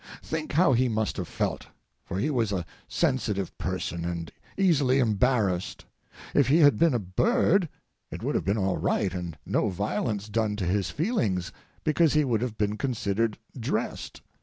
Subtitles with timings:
[0.23, 1.67] Think how he must have felt;
[2.03, 5.85] for he was a sensitive person and easily embarrassed.
[6.33, 7.69] If he had been a bird,
[8.09, 11.51] it would have been all right, and no violence done to his feelings,
[11.83, 14.23] because he would have been considered "dressed."